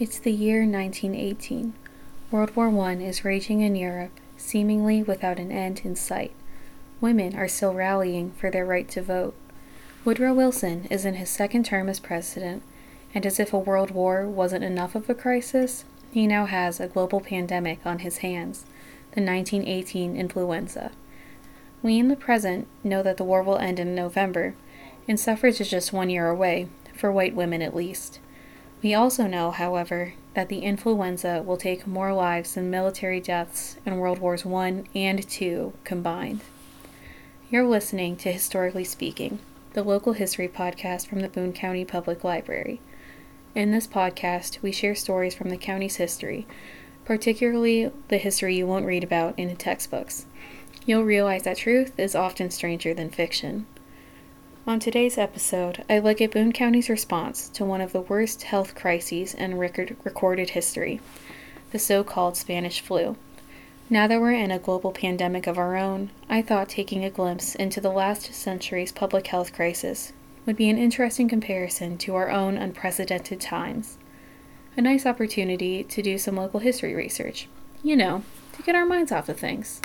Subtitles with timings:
[0.00, 1.72] It's the year 1918.
[2.30, 6.30] World War I is raging in Europe, seemingly without an end in sight.
[7.00, 9.34] Women are still rallying for their right to vote.
[10.04, 12.62] Woodrow Wilson is in his second term as president,
[13.12, 16.86] and as if a world war wasn't enough of a crisis, he now has a
[16.86, 18.66] global pandemic on his hands
[19.16, 20.92] the 1918 influenza.
[21.82, 24.54] We in the present know that the war will end in November,
[25.08, 28.20] and suffrage is just one year away, for white women at least.
[28.80, 33.98] We also know, however, that the influenza will take more lives than military deaths in
[33.98, 36.42] World Wars I and II combined.
[37.50, 39.40] You're listening to Historically Speaking,
[39.72, 42.80] the local history podcast from the Boone County Public Library.
[43.52, 46.46] In this podcast, we share stories from the county's history,
[47.04, 50.26] particularly the history you won't read about in textbooks.
[50.86, 53.66] You'll realize that truth is often stranger than fiction.
[54.68, 58.74] On today's episode, I look at Boone County's response to one of the worst health
[58.74, 61.00] crises in record- recorded history
[61.70, 63.16] the so called Spanish flu.
[63.88, 67.54] Now that we're in a global pandemic of our own, I thought taking a glimpse
[67.54, 70.12] into the last century's public health crisis
[70.44, 73.96] would be an interesting comparison to our own unprecedented times.
[74.76, 77.48] A nice opportunity to do some local history research.
[77.82, 78.22] You know,
[78.52, 79.80] to get our minds off of things.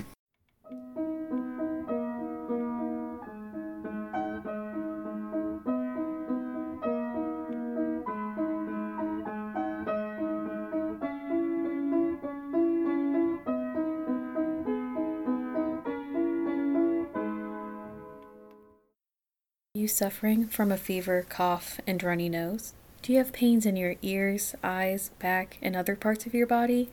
[19.83, 22.73] You suffering from a fever, cough, and runny nose?
[23.01, 26.89] Do you have pains in your ears, eyes, back, and other parts of your body?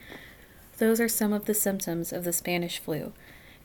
[0.79, 3.13] Those are some of the symptoms of the Spanish flu.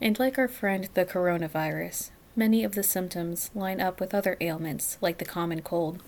[0.00, 4.96] And like our friend the coronavirus, many of the symptoms line up with other ailments
[5.00, 6.04] like the common cold.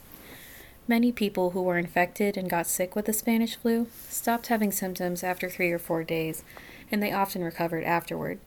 [0.86, 5.24] Many people who were infected and got sick with the Spanish flu stopped having symptoms
[5.24, 6.44] after three or four days,
[6.92, 8.38] and they often recovered afterward.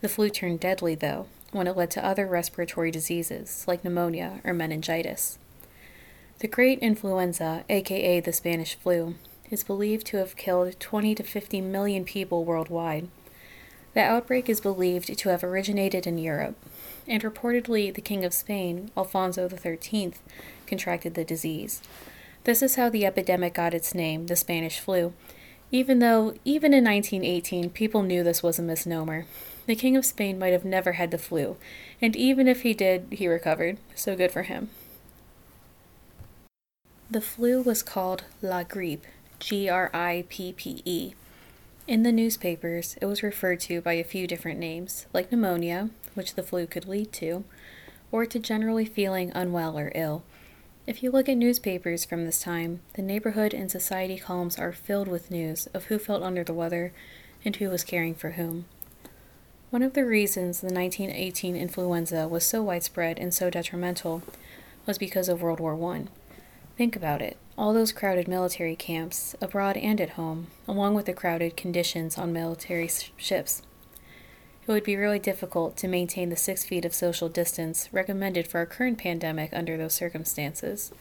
[0.00, 4.52] The flu turned deadly, though, when it led to other respiratory diseases like pneumonia or
[4.52, 5.38] meningitis.
[6.40, 9.14] The Great Influenza, aka the Spanish flu,
[9.50, 13.08] is believed to have killed 20 to 50 million people worldwide.
[13.94, 16.56] The outbreak is believed to have originated in Europe,
[17.06, 20.14] and reportedly the King of Spain, Alfonso XIII,
[20.66, 21.80] contracted the disease.
[22.42, 25.12] This is how the epidemic got its name, the Spanish flu,
[25.74, 29.26] even though, even in 1918, people knew this was a misnomer.
[29.66, 31.56] The King of Spain might have never had the flu,
[32.00, 34.68] and even if he did, he recovered, so good for him.
[37.10, 39.06] The flu was called La Grippe,
[39.38, 41.14] G R I P P E.
[41.86, 46.34] In the newspapers, it was referred to by a few different names, like pneumonia, which
[46.34, 47.44] the flu could lead to,
[48.10, 50.22] or to generally feeling unwell or ill.
[50.86, 55.08] If you look at newspapers from this time, the neighborhood and society columns are filled
[55.08, 56.92] with news of who felt under the weather
[57.44, 58.66] and who was caring for whom.
[59.74, 64.22] One of the reasons the 1918 influenza was so widespread and so detrimental
[64.86, 66.04] was because of World War I.
[66.78, 71.12] Think about it all those crowded military camps, abroad and at home, along with the
[71.12, 73.62] crowded conditions on military ships.
[74.64, 78.60] It would be really difficult to maintain the six feet of social distance recommended for
[78.60, 80.92] a current pandemic under those circumstances.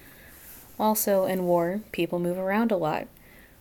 [0.80, 3.06] Also, in war, people move around a lot.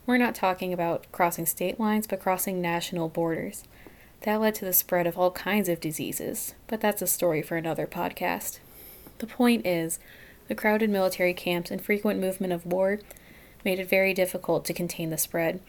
[0.06, 3.65] We're not talking about crossing state lines, but crossing national borders.
[4.22, 7.56] That led to the spread of all kinds of diseases, but that's a story for
[7.56, 8.60] another podcast.
[9.19, 9.99] The point is,
[10.47, 13.00] the crowded military camps and frequent movement of war
[13.65, 15.61] made it very difficult to contain the spread.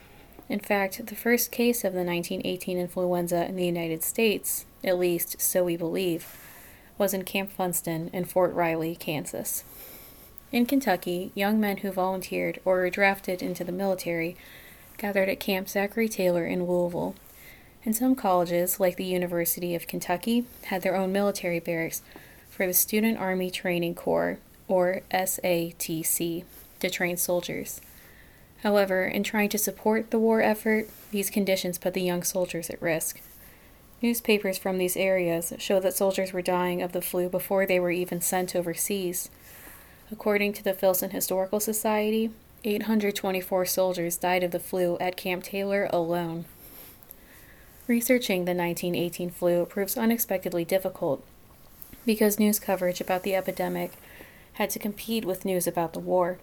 [0.50, 5.42] In fact, the first case of the 1918 influenza in the United States, at least
[5.42, 6.38] so we believe,
[6.97, 9.63] was in Camp Funston in Fort Riley, Kansas.
[10.52, 14.36] In Kentucky, young men who volunteered or were drafted into the military
[14.97, 17.16] gathered at Camp Zachary Taylor in Louisville
[17.85, 22.01] and some colleges, like the University of Kentucky, had their own military barracks
[22.49, 26.44] for the Student Army Training Corps, or SATC,
[26.79, 27.81] to train soldiers.
[28.61, 32.81] However, in trying to support the war effort, these conditions put the young soldiers at
[32.81, 33.19] risk.
[34.01, 37.91] Newspapers from these areas show that soldiers were dying of the flu before they were
[37.91, 39.29] even sent overseas.
[40.12, 42.29] According to the Filson Historical Society,
[42.63, 46.45] 824 soldiers died of the flu at Camp Taylor alone.
[47.85, 51.21] Researching the 1918 flu proves unexpectedly difficult
[52.06, 53.94] because news coverage about the epidemic
[54.53, 56.38] had to compete with news about the war.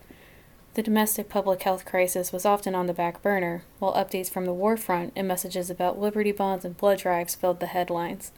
[0.74, 4.52] The domestic public health crisis was often on the back burner, while updates from the
[4.52, 8.32] war front and messages about Liberty Bonds and blood drives filled the headlines.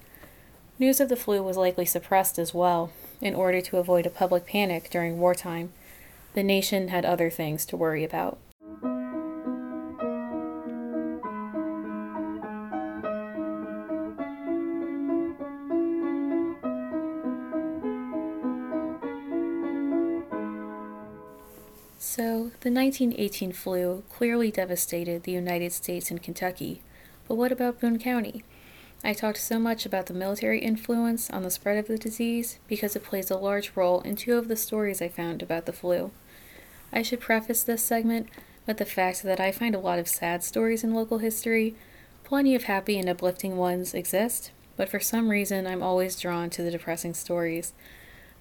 [0.78, 4.46] News of the flu was likely suppressed as well, in order to avoid a public
[4.46, 5.72] panic during wartime.
[6.34, 8.38] The nation had other things to worry about.
[22.74, 26.82] 1918 flu clearly devastated the United States and Kentucky,
[27.26, 28.44] but what about Boone County?
[29.04, 32.94] I talked so much about the military influence on the spread of the disease because
[32.94, 36.12] it plays a large role in two of the stories I found about the flu.
[36.92, 38.28] I should preface this segment
[38.66, 41.74] with the fact that I find a lot of sad stories in local history.
[42.22, 46.62] Plenty of happy and uplifting ones exist, but for some reason I'm always drawn to
[46.62, 47.72] the depressing stories.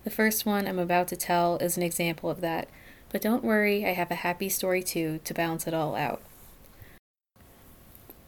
[0.04, 2.68] The first one I'm about to tell is an example of that,
[3.12, 6.22] but don't worry, I have a happy story too to balance it all out.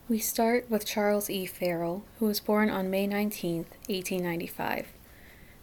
[0.10, 1.46] We start with Charles E.
[1.46, 4.88] Farrell, who was born on May 19, 1895.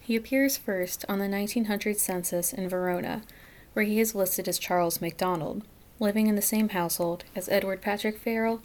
[0.01, 3.23] He appears first on the 1900 census in Verona,
[3.75, 5.63] where he is listed as Charles MacDonald,
[5.99, 8.63] living in the same household as Edward Patrick Farrell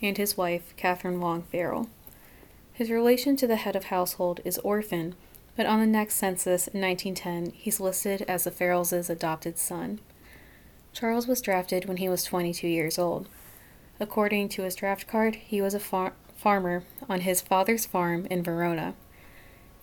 [0.00, 1.90] and his wife, Catherine Long Farrell.
[2.72, 5.14] His relation to the head of household is orphan,
[5.60, 10.00] but on the next census in 1910, he's listed as the Farrells' adopted son.
[10.94, 13.28] Charles was drafted when he was 22 years old.
[14.00, 18.42] According to his draft card, he was a far- farmer on his father's farm in
[18.42, 18.94] Verona.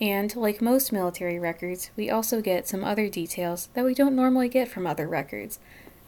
[0.01, 4.49] And, like most military records, we also get some other details that we don't normally
[4.49, 5.59] get from other records,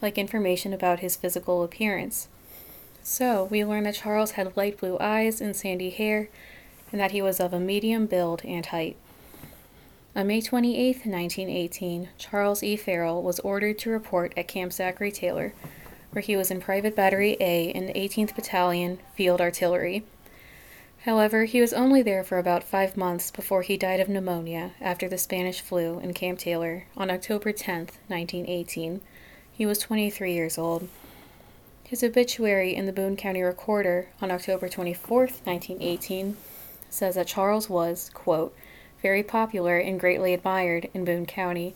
[0.01, 2.27] like information about his physical appearance.
[3.03, 6.27] So, we learn that Charles had light blue eyes and sandy hair,
[6.91, 8.97] and that he was of a medium build and height.
[10.19, 12.75] On May 28, 1918, Charles E.
[12.75, 15.53] Farrell was ordered to report at Camp Zachary Taylor
[16.11, 20.03] where he was in Private Battery A in the 18th Battalion, Field Artillery.
[21.05, 25.07] However, he was only there for about five months before he died of pneumonia after
[25.07, 28.99] the Spanish flu in Camp Taylor on October 10, 1918.
[29.53, 30.89] He was 23 years old.
[31.85, 36.35] His obituary in the Boone County Recorder on October 24, 1918,
[36.89, 38.53] says that Charles was, quote,
[39.01, 41.75] very popular and greatly admired in Boone County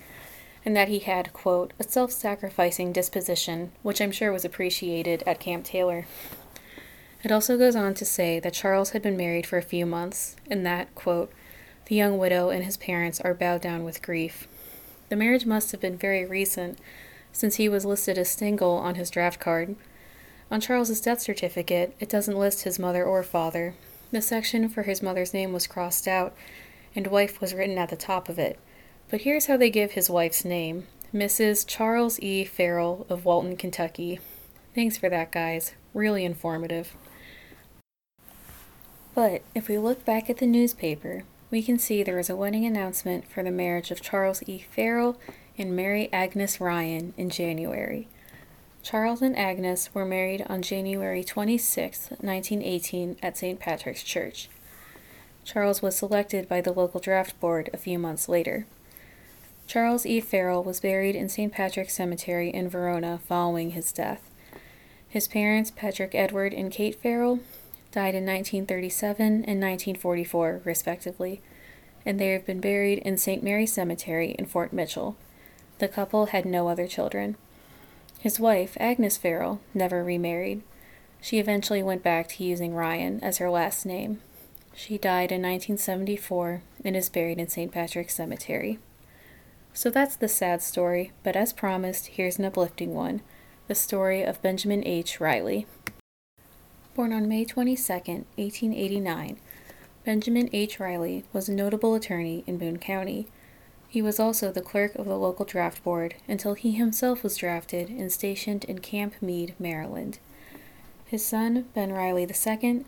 [0.66, 5.40] and that he had, quote, a self sacrificing disposition, which I'm sure was appreciated at
[5.40, 6.06] Camp Taylor.
[7.24, 10.36] It also goes on to say that Charles had been married for a few months,
[10.50, 11.31] and that, quote,
[11.86, 14.48] the young widow and his parents are bowed down with grief.
[15.10, 16.80] The marriage must have been very recent,
[17.31, 19.75] since he was listed as single on his draft card.
[20.50, 23.74] On Charles's death certificate, it doesn't list his mother or father.
[24.12, 26.34] The section for his mother's name was crossed out,
[26.95, 28.60] and wife was written at the top of it.
[29.10, 31.66] But here's how they give his wife's name Mrs.
[31.68, 32.44] Charles E.
[32.44, 34.19] Farrell of Walton, Kentucky.
[34.74, 35.74] Thanks for that, guys.
[35.94, 36.95] Really informative.
[39.13, 42.66] But if we look back at the newspaper, we can see there was a wedding
[42.66, 44.66] announcement for the marriage of Charles E.
[44.75, 45.19] Farrell
[45.56, 48.07] and Mary Agnes Ryan in January.
[48.81, 53.60] Charles and Agnes were married on January 26, 1918, at St.
[53.60, 54.50] Patrick's Church.
[55.45, 58.66] Charles was selected by the local draft board a few months later.
[59.68, 60.19] Charles E.
[60.19, 61.51] Farrell was buried in St.
[61.51, 64.30] Patrick's Cemetery in Verona following his death.
[65.07, 67.40] His parents, Patrick Edward and Kate Farrell,
[67.92, 71.42] died in 1937 and 1944, respectively,
[72.06, 73.44] and they have been buried in St.
[73.44, 75.16] Mary Cemetery in Fort Mitchell.
[75.80, 77.36] The couple had no other children.
[78.19, 80.63] His wife, Agnes Farrell, never remarried.
[81.22, 84.22] She eventually went back to using Ryan as her last name.
[84.75, 87.72] She died in 1974 and is buried in St.
[87.72, 88.80] Patrick's Cemetery.
[89.74, 93.22] So that's the sad story, but as promised, here's an uplifting one
[93.68, 95.22] the story of Benjamin H.
[95.22, 95.65] Riley.
[96.96, 99.38] Born on May 22, 1889,
[100.03, 100.80] Benjamin H.
[100.80, 103.27] Riley was a notable attorney in Boone County.
[103.88, 107.89] He was also the clerk of the local draft board until he himself was drafted
[107.89, 110.20] and stationed in Camp Meade, Maryland.
[111.06, 112.86] His son, Ben Riley II,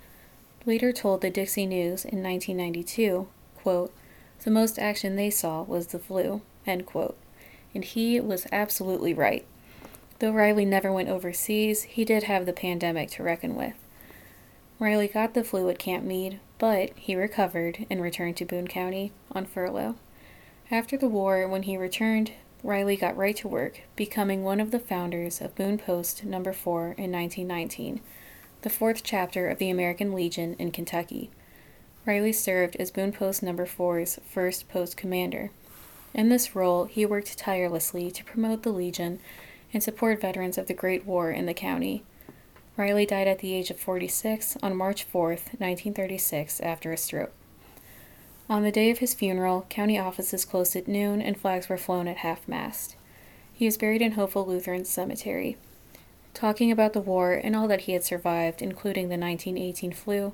[0.66, 3.94] later told the Dixie News in 1992, quote,
[4.44, 6.42] the most action they saw was the flu.
[6.68, 7.18] End quote.
[7.74, 9.44] And he was absolutely right.
[10.20, 13.74] Though Riley never went overseas, he did have the pandemic to reckon with.
[14.80, 19.12] Riley got the flu at Camp Meade, but he recovered and returned to Boone County
[19.32, 19.96] on furlough.
[20.70, 22.32] After the war, when he returned,
[22.64, 26.44] Riley got right to work, becoming one of the founders of Boone Post No.
[26.44, 28.00] 4 in 1919,
[28.66, 31.30] the fourth chapter of the American Legion in Kentucky.
[32.06, 33.54] Riley served as Boone Post No.
[33.54, 35.52] 4's first post commander
[36.16, 39.20] in this role, he worked tirelessly to promote the Legion
[39.74, 42.04] and support veterans of the Great War in the county.
[42.78, 47.34] Riley died at the age of 46 on March 4, 1936, after a stroke.
[48.50, 52.08] On the day of his funeral, county offices closed at noon and flags were flown
[52.08, 52.96] at half mast.
[53.54, 55.58] He is buried in Hopeful Lutheran Cemetery.
[56.36, 60.34] Talking about the war and all that he had survived, including the 1918 flu,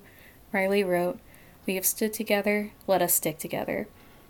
[0.52, 1.20] Riley wrote,
[1.68, 3.88] We have stood together, let us stick together.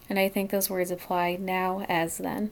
[0.09, 2.51] And I think those words apply now as then.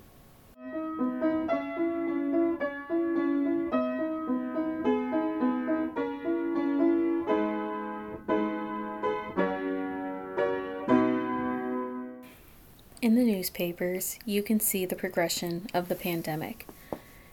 [13.02, 16.66] In the newspapers, you can see the progression of the pandemic.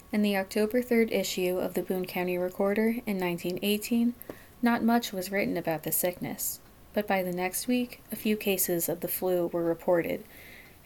[0.09, 4.13] In the October 3rd issue of the Boone County Recorder in 1918,
[4.61, 6.61] not much was written about the sickness,
[6.93, 10.23] but by the next week, a few cases of the flu were reported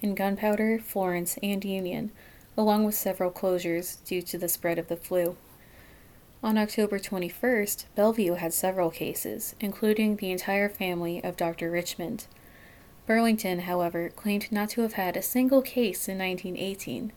[0.01, 2.11] in Gunpowder, Florence, and Union,
[2.57, 5.37] along with several closures due to the spread of the flu.
[6.41, 11.69] On October 21st, Bellevue had several cases, including the entire family of Dr.
[11.69, 12.25] Richmond.
[13.05, 17.11] Burlington, however, claimed not to have had a single case in 1918.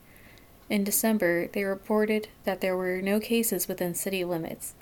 [0.75, 4.75] In December, they reported that there were no cases within city limits,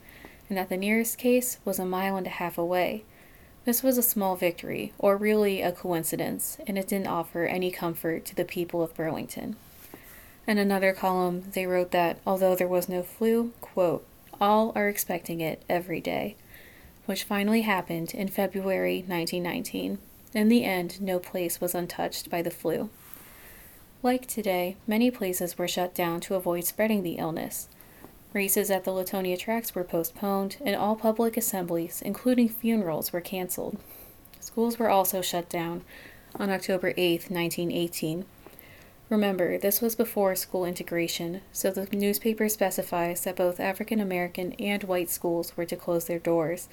[0.49, 3.05] and that the nearest case was a mile and a half away.
[3.67, 8.25] This was a small victory, or really a coincidence, and it didn't offer any comfort
[8.25, 9.57] to the people of Burlington.
[10.47, 14.03] In another column, they wrote that although there was no flu, quote,
[14.41, 16.37] all are expecting it every day,
[17.05, 19.99] which finally happened in February 1919.
[20.33, 22.89] In the end, no place was untouched by the flu.
[24.05, 27.69] Like today, many places were shut down to avoid spreading the illness.
[28.33, 33.79] Races at the Latonia tracks were postponed, and all public assemblies, including funerals, were canceled.
[34.41, 35.85] Schools were also shut down
[36.35, 38.25] on October 8, 1918.
[39.09, 44.83] Remember, this was before school integration, so the newspaper specifies that both African American and
[44.83, 46.69] white schools were to close their doors.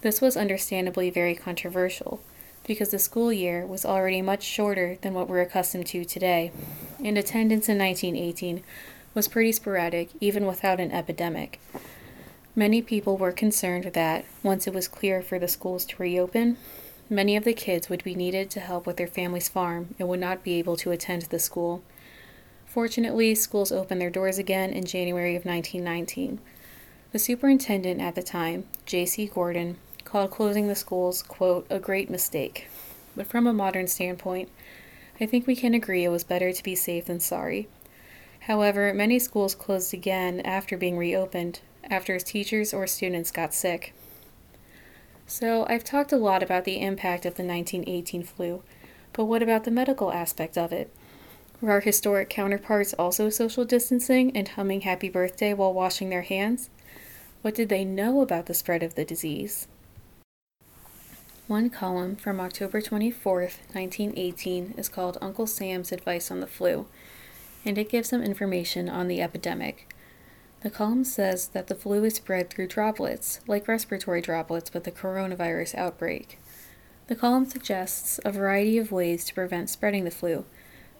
[0.00, 2.20] This was understandably very controversial
[2.70, 6.52] because the school year was already much shorter than what we're accustomed to today,
[7.04, 8.62] and attendance in 1918
[9.12, 11.58] was pretty sporadic even without an epidemic.
[12.54, 16.58] Many people were concerned that, once it was clear for the schools to reopen,
[17.12, 20.20] Many of the kids would be needed to help with their family's farm and would
[20.20, 21.82] not be able to attend the school.
[22.66, 26.38] Fortunately, schools opened their doors again in January of 1919.
[27.10, 29.26] The superintendent at the time, J.C.
[29.26, 32.68] Gordon, called closing the schools, quote, a great mistake.
[33.16, 34.48] But from a modern standpoint,
[35.20, 37.68] I think we can agree it was better to be safe than sorry.
[38.40, 43.92] However, many schools closed again after being reopened, after teachers or students got sick.
[45.26, 48.62] So, I've talked a lot about the impact of the 1918 flu,
[49.12, 50.90] but what about the medical aspect of it?
[51.60, 56.70] Were our historic counterparts also social distancing and humming happy birthday while washing their hands?
[57.42, 59.68] What did they know about the spread of the disease?
[61.50, 66.86] One column from October 24th, 1918 is called Uncle Sam's Advice on the Flu,
[67.64, 69.92] and it gives some information on the epidemic.
[70.62, 74.92] The column says that the flu is spread through droplets, like respiratory droplets with the
[74.92, 76.38] coronavirus outbreak.
[77.08, 80.44] The column suggests a variety of ways to prevent spreading the flu,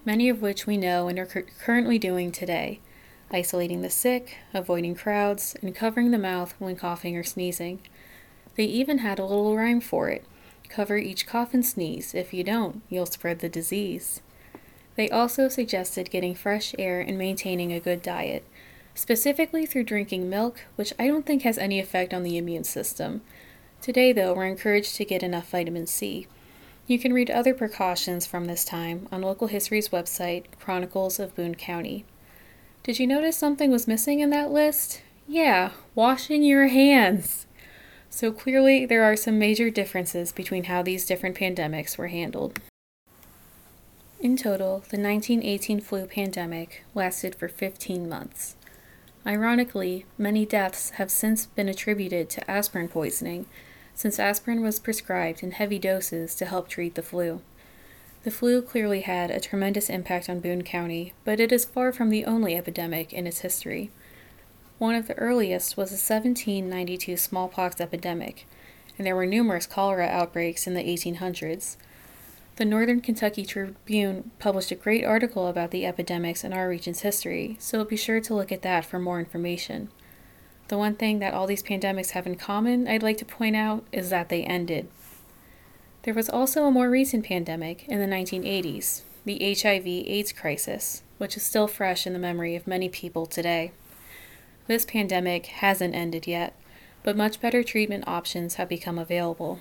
[0.04, 2.80] many of which we know and are cu- currently doing today
[3.30, 7.78] isolating the sick, avoiding crowds, and covering the mouth when coughing or sneezing.
[8.57, 10.25] They even had a little rhyme for it
[10.70, 12.14] cover each cough and sneeze.
[12.14, 14.22] If you don't, you'll spread the disease.
[14.96, 18.44] They also suggested getting fresh air and maintaining a good diet
[18.94, 23.22] specifically through drinking milk, which I don't think has any effect on the immune system.
[23.80, 26.26] Today, though, we're encouraged to get enough vitamin C.
[26.86, 31.54] You can read other precautions from this time on Local History's website, Chronicles of Boone
[31.54, 32.04] County.
[32.82, 35.02] Did you notice something was missing in that list?
[35.26, 37.46] Yeah, washing your hands.
[38.11, 42.59] So clearly, there are some major differences between how these different pandemics were handled.
[44.21, 48.57] In total, the 1918 flu pandemic lasted for 15 months.
[49.26, 53.47] Ironically, many deaths have since been attributed to aspirin poisoning,
[53.95, 57.40] since aspirin was prescribed in heavy doses to help treat the flu.
[58.25, 62.11] The flu clearly had a tremendous impact on Boone County, but it is far from
[62.11, 63.90] the only epidemic in its history.
[64.80, 68.46] One of the earliest was the 1792 smallpox epidemic,
[68.96, 71.76] and there were numerous cholera outbreaks in the 1800s.
[72.56, 77.58] The Northern Kentucky Tribune published a great article about the epidemics in our region's history,
[77.60, 79.90] so be sure to look at that for more information.
[80.68, 83.84] The one thing that all these pandemics have in common, I'd like to point out,
[83.92, 84.88] is that they ended.
[86.04, 91.37] There was also a more recent pandemic in the 1980s, the HIV AIDS crisis, which
[91.37, 93.72] is still fresh in the memory of many people today.
[94.67, 96.55] This pandemic hasn't ended yet,
[97.02, 99.61] but much better treatment options have become available.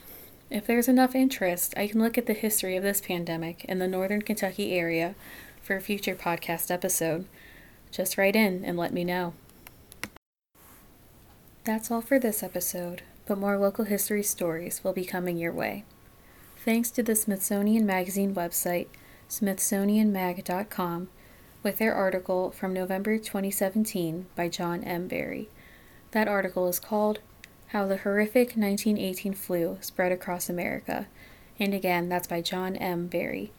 [0.49, 3.87] If there's enough interest, I can look at the history of this pandemic in the
[3.87, 5.15] northern Kentucky area
[5.61, 7.25] for a future podcast episode.
[7.91, 9.33] Just write in and let me know.
[11.63, 15.83] That's all for this episode, but more local history stories will be coming your way.
[16.65, 18.87] Thanks to the Smithsonian Magazine website,
[19.29, 21.09] smithsonianmag.com,
[21.61, 25.07] with their article from November 2017 by John M.
[25.07, 25.49] Barry.
[26.11, 27.19] That article is called
[27.67, 31.07] how the Horrific 1918 Flu Spread Across America.
[31.59, 33.07] And again, that's by John M.
[33.07, 33.51] Barry.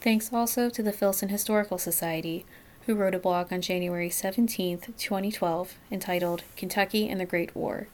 [0.00, 2.44] Thanks also to the Filson Historical Society,
[2.84, 7.88] who wrote a blog on January 17, 2012, entitled Kentucky and the Great War.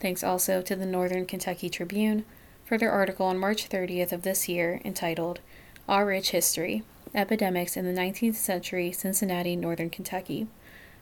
[0.00, 2.24] Thanks also to the Northern Kentucky Tribune
[2.64, 5.40] for their article on March 30th of this year entitled
[5.88, 6.82] Our Rich History
[7.18, 10.46] Epidemics in the 19th Century, Cincinnati, Northern Kentucky.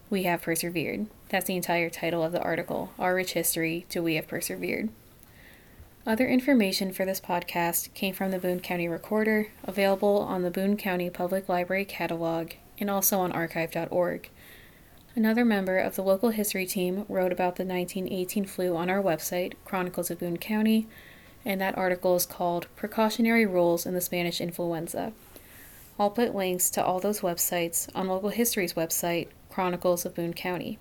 [0.09, 1.09] We Have Persevered.
[1.29, 4.89] That's the entire title of the article Our Rich History to We Have Persevered.
[6.07, 10.79] Other information for this podcast came from the Boone County Recorder, available on the Boone
[10.79, 14.31] County Public Library catalog and also on archive.org.
[15.15, 19.53] Another member of the local history team wrote about the 1918 flu on our website,
[19.67, 20.89] Chronicles of Boone County,
[21.45, 25.13] and that article is called Precautionary Rules in the Spanish Influenza.
[25.99, 30.79] I'll put links to all those websites on Local History's website, Chronicles of Boone County.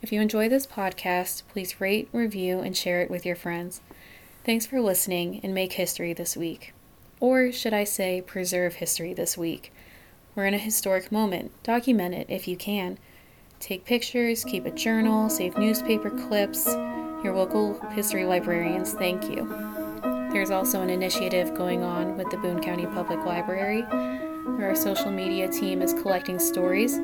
[0.00, 3.82] If you enjoy this podcast, please rate, review, and share it with your friends.
[4.44, 6.72] Thanks for listening and make history this week.
[7.20, 9.72] Or should I say, preserve history this week?
[10.34, 11.52] We're in a historic moment.
[11.62, 12.98] Document it if you can.
[13.60, 16.66] Take pictures, keep a journal, save newspaper clips.
[17.22, 19.83] Your local history librarians thank you.
[20.34, 25.10] There's also an initiative going on with the Boone County Public Library where our social
[25.10, 26.98] media team is collecting stories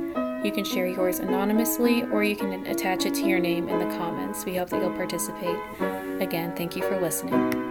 [0.45, 3.97] you can share yours anonymously or you can attach it to your name in the
[3.97, 4.47] comments.
[4.47, 5.57] We hope that you'll participate.
[6.21, 7.70] Again, thank you for listening.